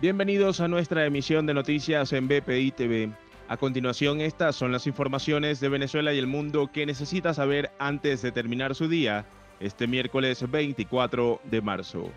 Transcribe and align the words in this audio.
Bienvenidos 0.00 0.60
a 0.60 0.68
nuestra 0.68 1.04
emisión 1.06 1.44
de 1.46 1.54
noticias 1.54 2.12
en 2.12 2.28
BPI 2.28 2.70
TV. 2.70 3.10
A 3.48 3.56
continuación, 3.56 4.20
estas 4.20 4.54
son 4.54 4.70
las 4.70 4.86
informaciones 4.86 5.58
de 5.58 5.68
Venezuela 5.68 6.14
y 6.14 6.18
el 6.18 6.28
mundo 6.28 6.70
que 6.72 6.86
necesita 6.86 7.34
saber 7.34 7.72
antes 7.80 8.22
de 8.22 8.30
terminar 8.30 8.76
su 8.76 8.86
día, 8.86 9.26
este 9.58 9.88
miércoles 9.88 10.48
24 10.48 11.40
de 11.42 11.60
marzo. 11.60 12.12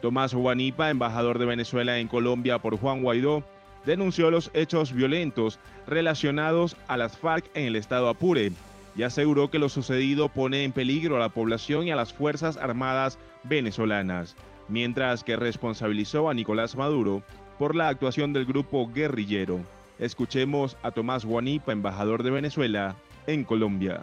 Tomás 0.00 0.32
Guanipa, 0.32 0.88
embajador 0.88 1.38
de 1.38 1.44
Venezuela 1.44 1.98
en 1.98 2.08
Colombia 2.08 2.58
por 2.58 2.78
Juan 2.78 3.02
Guaidó, 3.02 3.44
denunció 3.84 4.30
los 4.30 4.50
hechos 4.54 4.94
violentos 4.94 5.58
relacionados 5.86 6.74
a 6.88 6.96
las 6.96 7.18
FARC 7.18 7.50
en 7.52 7.66
el 7.66 7.76
estado 7.76 8.08
Apure 8.08 8.50
y 8.96 9.02
aseguró 9.02 9.50
que 9.50 9.58
lo 9.58 9.68
sucedido 9.68 10.30
pone 10.30 10.64
en 10.64 10.72
peligro 10.72 11.16
a 11.16 11.20
la 11.20 11.28
población 11.28 11.86
y 11.86 11.90
a 11.90 11.96
las 11.96 12.14
Fuerzas 12.14 12.56
Armadas 12.56 13.18
venezolanas 13.42 14.34
mientras 14.68 15.24
que 15.24 15.36
responsabilizó 15.36 16.28
a 16.28 16.34
Nicolás 16.34 16.76
Maduro 16.76 17.22
por 17.58 17.74
la 17.74 17.88
actuación 17.88 18.32
del 18.32 18.44
grupo 18.44 18.90
guerrillero. 18.92 19.60
Escuchemos 19.98 20.76
a 20.82 20.90
Tomás 20.90 21.24
Guanipa, 21.24 21.72
embajador 21.72 22.22
de 22.22 22.30
Venezuela 22.30 22.96
en 23.26 23.44
Colombia. 23.44 24.02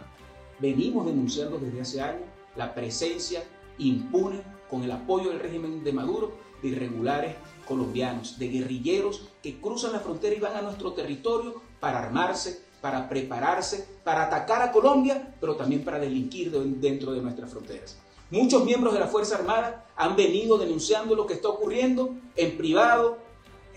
Venimos 0.58 1.06
denunciando 1.06 1.58
desde 1.58 1.80
hace 1.80 2.00
años 2.00 2.22
la 2.56 2.74
presencia 2.74 3.42
impune 3.78 4.40
con 4.70 4.82
el 4.82 4.92
apoyo 4.92 5.30
del 5.30 5.40
régimen 5.40 5.84
de 5.84 5.92
Maduro 5.92 6.32
de 6.62 6.68
irregulares 6.68 7.34
colombianos, 7.66 8.38
de 8.38 8.48
guerrilleros 8.48 9.28
que 9.42 9.60
cruzan 9.60 9.92
la 9.92 10.00
frontera 10.00 10.34
y 10.34 10.40
van 10.40 10.56
a 10.56 10.62
nuestro 10.62 10.92
territorio 10.92 11.60
para 11.80 11.98
armarse, 11.98 12.62
para 12.80 13.08
prepararse, 13.08 13.86
para 14.04 14.24
atacar 14.24 14.62
a 14.62 14.72
Colombia, 14.72 15.34
pero 15.40 15.56
también 15.56 15.84
para 15.84 15.98
delinquir 15.98 16.50
dentro 16.50 17.12
de 17.12 17.20
nuestras 17.20 17.50
fronteras. 17.50 17.98
Muchos 18.32 18.64
miembros 18.64 18.94
de 18.94 19.00
la 19.00 19.08
Fuerza 19.08 19.36
Armada 19.36 19.84
han 19.94 20.16
venido 20.16 20.56
denunciando 20.56 21.14
lo 21.14 21.26
que 21.26 21.34
está 21.34 21.48
ocurriendo 21.48 22.14
en 22.34 22.56
privado, 22.56 23.18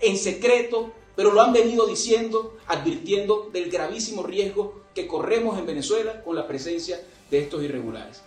en 0.00 0.16
secreto, 0.16 0.92
pero 1.14 1.30
lo 1.30 1.42
han 1.42 1.52
venido 1.52 1.86
diciendo, 1.86 2.56
advirtiendo 2.66 3.50
del 3.52 3.70
gravísimo 3.70 4.22
riesgo 4.22 4.80
que 4.94 5.06
corremos 5.06 5.58
en 5.58 5.66
Venezuela 5.66 6.22
con 6.22 6.36
la 6.36 6.48
presencia 6.48 6.98
de 7.30 7.40
estos 7.40 7.62
irregulares. 7.64 8.24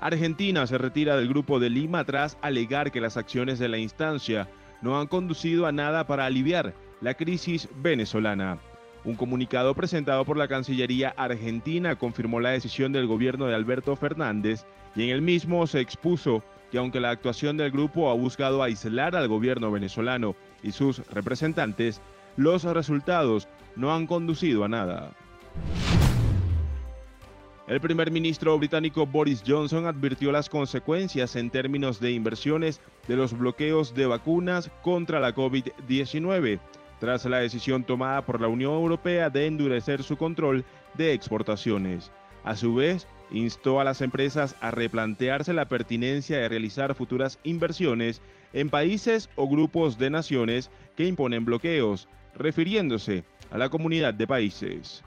Argentina 0.00 0.66
se 0.66 0.76
retira 0.76 1.16
del 1.16 1.28
grupo 1.28 1.60
de 1.60 1.70
Lima 1.70 2.04
tras 2.04 2.38
alegar 2.42 2.90
que 2.90 3.00
las 3.00 3.16
acciones 3.16 3.60
de 3.60 3.68
la 3.68 3.78
instancia 3.78 4.48
no 4.80 4.98
han 4.98 5.06
conducido 5.06 5.66
a 5.66 5.72
nada 5.72 6.08
para 6.08 6.26
aliviar 6.26 6.74
la 7.00 7.14
crisis 7.14 7.68
venezolana. 7.76 8.58
Un 9.04 9.16
comunicado 9.16 9.74
presentado 9.74 10.24
por 10.24 10.36
la 10.36 10.46
Cancillería 10.46 11.12
Argentina 11.16 11.96
confirmó 11.96 12.38
la 12.38 12.50
decisión 12.50 12.92
del 12.92 13.08
gobierno 13.08 13.46
de 13.46 13.54
Alberto 13.54 13.96
Fernández 13.96 14.64
y 14.94 15.02
en 15.02 15.10
el 15.10 15.22
mismo 15.22 15.66
se 15.66 15.80
expuso 15.80 16.44
que 16.70 16.78
aunque 16.78 17.00
la 17.00 17.10
actuación 17.10 17.56
del 17.56 17.72
grupo 17.72 18.10
ha 18.10 18.14
buscado 18.14 18.62
aislar 18.62 19.16
al 19.16 19.26
gobierno 19.26 19.72
venezolano 19.72 20.36
y 20.62 20.70
sus 20.70 21.04
representantes, 21.08 22.00
los 22.36 22.62
resultados 22.62 23.48
no 23.74 23.92
han 23.92 24.06
conducido 24.06 24.64
a 24.64 24.68
nada. 24.68 25.10
El 27.66 27.80
primer 27.80 28.10
ministro 28.10 28.56
británico 28.58 29.06
Boris 29.06 29.42
Johnson 29.46 29.86
advirtió 29.86 30.30
las 30.30 30.48
consecuencias 30.48 31.36
en 31.36 31.50
términos 31.50 32.00
de 32.00 32.12
inversiones 32.12 32.80
de 33.08 33.16
los 33.16 33.36
bloqueos 33.36 33.94
de 33.94 34.06
vacunas 34.06 34.70
contra 34.82 35.20
la 35.20 35.34
COVID-19 35.34 36.60
tras 37.02 37.24
la 37.24 37.38
decisión 37.38 37.82
tomada 37.82 38.24
por 38.24 38.40
la 38.40 38.46
Unión 38.46 38.74
Europea 38.74 39.28
de 39.28 39.48
endurecer 39.48 40.04
su 40.04 40.16
control 40.16 40.64
de 40.94 41.12
exportaciones. 41.12 42.12
A 42.44 42.54
su 42.54 42.76
vez, 42.76 43.08
instó 43.32 43.80
a 43.80 43.84
las 43.84 44.00
empresas 44.02 44.54
a 44.60 44.70
replantearse 44.70 45.52
la 45.52 45.64
pertinencia 45.64 46.38
de 46.38 46.48
realizar 46.48 46.94
futuras 46.94 47.40
inversiones 47.42 48.22
en 48.52 48.70
países 48.70 49.28
o 49.34 49.48
grupos 49.48 49.98
de 49.98 50.10
naciones 50.10 50.70
que 50.96 51.08
imponen 51.08 51.44
bloqueos, 51.44 52.06
refiriéndose 52.36 53.24
a 53.50 53.58
la 53.58 53.68
comunidad 53.68 54.14
de 54.14 54.28
países. 54.28 55.02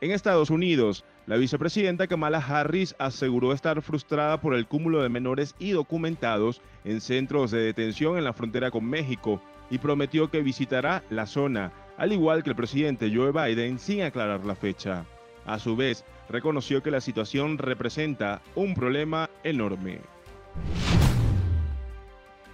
En 0.00 0.12
Estados 0.12 0.50
Unidos, 0.50 1.04
la 1.26 1.36
vicepresidenta 1.36 2.06
Kamala 2.06 2.38
Harris 2.38 2.94
aseguró 3.00 3.52
estar 3.52 3.82
frustrada 3.82 4.40
por 4.40 4.54
el 4.54 4.68
cúmulo 4.68 5.02
de 5.02 5.08
menores 5.08 5.56
y 5.58 5.72
documentados 5.72 6.62
en 6.84 7.00
centros 7.00 7.50
de 7.50 7.58
detención 7.58 8.16
en 8.16 8.22
la 8.22 8.32
frontera 8.32 8.70
con 8.70 8.84
México, 8.84 9.42
y 9.70 9.78
prometió 9.78 10.30
que 10.30 10.42
visitará 10.42 11.02
la 11.10 11.26
zona, 11.26 11.72
al 11.96 12.12
igual 12.12 12.42
que 12.42 12.50
el 12.50 12.56
presidente 12.56 13.10
Joe 13.14 13.32
Biden, 13.32 13.78
sin 13.78 14.02
aclarar 14.02 14.44
la 14.44 14.54
fecha. 14.54 15.04
A 15.46 15.58
su 15.58 15.76
vez, 15.76 16.04
reconoció 16.28 16.82
que 16.82 16.90
la 16.90 17.00
situación 17.00 17.58
representa 17.58 18.42
un 18.54 18.74
problema 18.74 19.30
enorme. 19.42 20.00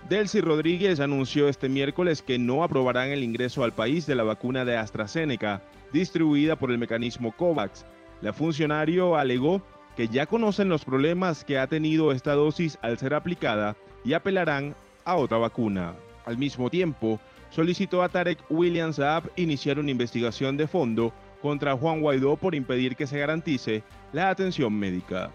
Delcy 0.09 0.41
Rodríguez 0.41 1.00
anunció 1.00 1.49
este 1.49 1.69
miércoles 1.69 2.22
que 2.22 2.38
no 2.38 2.62
aprobarán 2.62 3.10
el 3.10 3.25
ingreso 3.25 3.65
al 3.65 3.72
país 3.72 4.06
de 4.06 4.15
la 4.15 4.22
vacuna 4.22 4.65
de 4.65 4.77
AstraZeneca, 4.77 5.62
distribuida 5.93 6.54
por 6.54 6.71
el 6.71 6.78
mecanismo 6.78 7.33
COVAX. 7.33 7.84
La 8.21 8.33
funcionario 8.33 9.16
alegó 9.16 9.62
que 9.97 10.06
ya 10.06 10.27
conocen 10.27 10.69
los 10.69 10.84
problemas 10.84 11.44
que 11.44 11.59
ha 11.59 11.66
tenido 11.66 12.12
esta 12.12 12.34
dosis 12.34 12.78
al 12.83 12.98
ser 12.98 13.15
aplicada 13.15 13.77
y 14.04 14.12
apelarán 14.12 14.77
a 15.04 15.16
otra 15.16 15.38
vacuna. 15.38 15.94
Al 16.26 16.37
mismo 16.37 16.69
tiempo, 16.69 17.20
solicitó 17.50 18.03
a 18.03 18.09
Tarek 18.09 18.38
Williams 18.50 18.97
Saab 18.97 19.31
iniciar 19.37 19.78
una 19.78 19.92
investigación 19.92 20.56
de 20.56 20.66
fondo 20.66 21.14
contra 21.41 21.76
Juan 21.76 22.00
Guaidó 22.00 22.37
por 22.37 22.54
impedir 22.56 22.97
que 22.97 23.06
se 23.06 23.20
garantice 23.20 23.84
la 24.12 24.28
atención 24.28 24.75
médica. 24.75 25.31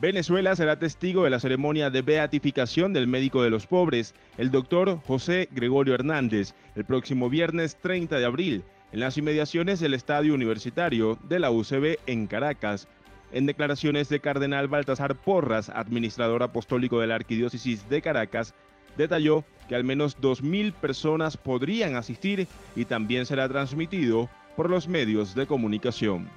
Venezuela 0.00 0.54
será 0.54 0.78
testigo 0.78 1.24
de 1.24 1.30
la 1.30 1.40
ceremonia 1.40 1.90
de 1.90 2.02
beatificación 2.02 2.92
del 2.92 3.08
médico 3.08 3.42
de 3.42 3.50
los 3.50 3.66
pobres, 3.66 4.14
el 4.36 4.50
doctor 4.50 5.00
José 5.06 5.48
Gregorio 5.50 5.94
Hernández, 5.94 6.54
el 6.76 6.84
próximo 6.84 7.28
viernes 7.30 7.76
30 7.80 8.18
de 8.18 8.24
abril, 8.24 8.64
en 8.92 9.00
las 9.00 9.16
inmediaciones 9.18 9.80
del 9.80 9.94
Estadio 9.94 10.34
Universitario 10.34 11.18
de 11.28 11.40
la 11.40 11.50
UCB 11.50 11.98
en 12.06 12.26
Caracas, 12.26 12.86
en 13.32 13.46
declaraciones 13.46 14.08
de 14.08 14.20
Cardenal 14.20 14.68
Baltasar 14.68 15.14
Porras, 15.14 15.70
administrador 15.70 16.42
apostólico 16.42 17.00
de 17.00 17.06
la 17.06 17.16
Arquidiócesis 17.16 17.88
de 17.88 18.02
Caracas, 18.02 18.54
detalló 18.96 19.44
que 19.68 19.76
al 19.76 19.84
menos 19.84 20.18
2.000 20.20 20.72
personas 20.72 21.36
podrían 21.36 21.96
asistir 21.96 22.46
y 22.74 22.84
también 22.84 23.26
será 23.26 23.48
transmitido 23.48 24.28
por 24.56 24.70
los 24.70 24.88
medios 24.88 25.34
de 25.34 25.46
comunicación. 25.46 26.28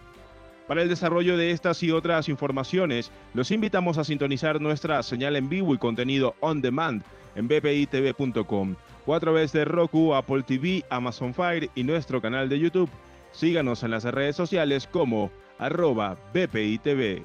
Para 0.68 0.84
el 0.84 0.90
desarrollo 0.90 1.38
de 1.38 1.52
estas 1.52 1.82
y 1.84 1.92
otras 1.92 2.30
informaciones, 2.30 3.12
los 3.34 3.52
invitamos 3.52 3.98
a 3.98 4.04
sintonizar 4.04 4.62
nuestra 4.62 5.02
señal 5.04 5.36
en 5.36 5.50
vivo 5.50 5.74
y 5.74 5.78
contenido 5.78 6.36
on 6.40 6.62
demand 6.62 7.04
en 7.36 7.48
bpitv.com 7.48 8.76
o 9.06 9.16
a 9.16 9.20
través 9.20 9.52
de 9.52 9.66
Roku, 9.66 10.14
Apple 10.14 10.44
TV, 10.44 10.86
Amazon 10.90 11.34
Fire 11.34 11.70
y 11.76 11.84
nuestro 11.84 12.22
canal 12.22 12.48
de 12.48 12.60
YouTube. 12.60 12.90
Síganos 13.32 13.84
en 13.84 13.92
las 13.92 14.04
redes 14.04 14.36
sociales 14.36 14.88
como 14.88 15.32
arroba 15.58 16.18
BPITV. 16.34 17.24